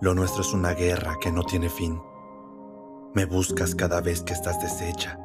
Lo 0.00 0.14
nuestro 0.14 0.42
es 0.42 0.52
una 0.52 0.74
guerra 0.74 1.16
que 1.20 1.32
no 1.32 1.44
tiene 1.44 1.70
fin. 1.70 2.00
Me 3.14 3.24
buscas 3.24 3.74
cada 3.74 4.00
vez 4.00 4.22
que 4.22 4.34
estás 4.34 4.60
deshecha. 4.60 5.18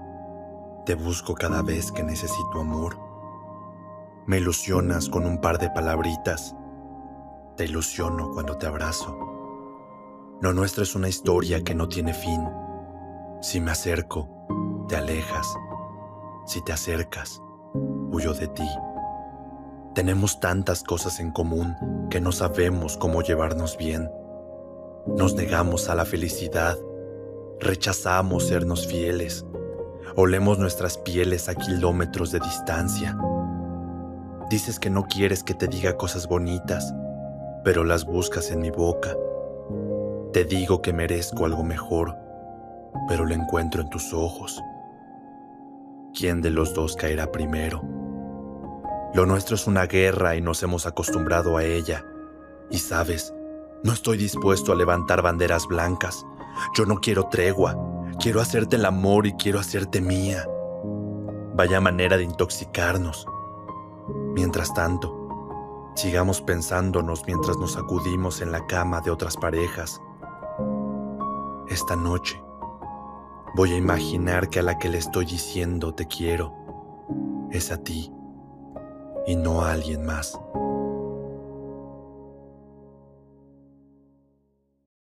Te 0.85 0.95
busco 0.95 1.35
cada 1.35 1.61
vez 1.61 1.91
que 1.91 2.01
necesito 2.01 2.61
amor. 2.61 2.97
Me 4.25 4.37
ilusionas 4.37 5.09
con 5.09 5.25
un 5.25 5.41
par 5.41 5.57
de 5.57 5.69
palabritas. 5.69 6.55
Te 7.57 7.65
ilusiono 7.65 8.31
cuando 8.31 8.57
te 8.57 8.67
abrazo. 8.67 9.17
Lo 10.39 10.53
nuestro 10.53 10.83
es 10.83 10.95
una 10.95 11.09
historia 11.09 11.63
que 11.63 11.75
no 11.75 11.89
tiene 11.89 12.13
fin. 12.13 12.47
Si 13.41 13.59
me 13.59 13.71
acerco, 13.71 14.29
te 14.87 14.95
alejas. 14.95 15.53
Si 16.45 16.63
te 16.63 16.71
acercas, 16.71 17.41
huyo 18.11 18.33
de 18.33 18.47
ti. 18.47 18.69
Tenemos 19.95 20.39
tantas 20.39 20.83
cosas 20.83 21.19
en 21.19 21.31
común 21.31 21.75
que 22.09 22.21
no 22.21 22.31
sabemos 22.31 22.95
cómo 22.97 23.21
llevarnos 23.21 23.75
bien. 23.75 24.09
Nos 25.07 25.33
negamos 25.33 25.89
a 25.89 25.95
la 25.95 26.05
felicidad, 26.05 26.77
rechazamos 27.59 28.47
sernos 28.47 28.85
fieles, 28.85 29.45
olemos 30.15 30.59
nuestras 30.59 30.97
pieles 30.97 31.49
a 31.49 31.55
kilómetros 31.55 32.31
de 32.31 32.39
distancia. 32.39 33.17
Dices 34.49 34.79
que 34.79 34.91
no 34.91 35.05
quieres 35.05 35.43
que 35.43 35.55
te 35.55 35.67
diga 35.67 35.97
cosas 35.97 36.27
bonitas, 36.27 36.93
pero 37.63 37.83
las 37.83 38.05
buscas 38.05 38.51
en 38.51 38.61
mi 38.61 38.69
boca. 38.69 39.17
Te 40.33 40.45
digo 40.45 40.83
que 40.83 40.93
merezco 40.93 41.45
algo 41.45 41.63
mejor, 41.63 42.15
pero 43.07 43.25
lo 43.25 43.33
encuentro 43.33 43.81
en 43.81 43.89
tus 43.89 44.13
ojos. 44.13 44.61
¿Quién 46.13 46.41
de 46.41 46.51
los 46.51 46.75
dos 46.75 46.95
caerá 46.95 47.31
primero? 47.31 47.81
Lo 49.11 49.25
nuestro 49.25 49.55
es 49.55 49.65
una 49.65 49.87
guerra 49.87 50.35
y 50.35 50.41
nos 50.41 50.61
hemos 50.61 50.85
acostumbrado 50.85 51.57
a 51.57 51.63
ella. 51.63 52.05
Y 52.69 52.77
sabes, 52.77 53.33
no 53.83 53.91
estoy 53.91 54.17
dispuesto 54.17 54.71
a 54.71 54.75
levantar 54.75 55.23
banderas 55.23 55.65
blancas. 55.65 56.23
Yo 56.77 56.85
no 56.85 56.99
quiero 56.99 57.27
tregua. 57.27 57.75
Quiero 58.19 58.39
hacerte 58.39 58.75
el 58.75 58.85
amor 58.85 59.25
y 59.25 59.33
quiero 59.33 59.59
hacerte 59.59 59.99
mía. 59.99 60.47
Vaya 61.55 61.81
manera 61.81 62.17
de 62.17 62.23
intoxicarnos. 62.23 63.25
Mientras 64.35 64.75
tanto, 64.75 65.91
sigamos 65.95 66.41
pensándonos 66.41 67.23
mientras 67.25 67.57
nos 67.57 67.77
acudimos 67.77 68.41
en 68.41 68.51
la 68.51 68.67
cama 68.67 69.01
de 69.01 69.09
otras 69.09 69.37
parejas. 69.37 69.99
Esta 71.67 71.95
noche, 71.95 72.39
voy 73.55 73.73
a 73.73 73.77
imaginar 73.77 74.49
que 74.49 74.59
a 74.59 74.63
la 74.63 74.77
que 74.77 74.89
le 74.89 74.99
estoy 74.99 75.25
diciendo 75.25 75.95
te 75.95 76.05
quiero 76.05 76.53
es 77.51 77.71
a 77.71 77.77
ti 77.77 78.13
y 79.25 79.35
no 79.35 79.61
a 79.61 79.71
alguien 79.71 80.05
más. 80.05 80.39